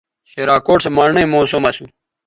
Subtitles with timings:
[0.31, 1.85] شراکوٹ سو مڑنئ موسم اسُو